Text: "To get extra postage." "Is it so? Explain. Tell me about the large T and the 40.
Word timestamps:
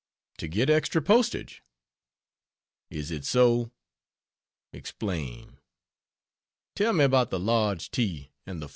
"To 0.39 0.47
get 0.47 0.67
extra 0.71 0.99
postage." 0.99 1.61
"Is 2.89 3.11
it 3.11 3.23
so? 3.23 3.69
Explain. 4.73 5.59
Tell 6.75 6.91
me 6.93 7.03
about 7.03 7.29
the 7.29 7.39
large 7.39 7.91
T 7.91 8.31
and 8.47 8.63
the 8.63 8.67
40. 8.67 8.69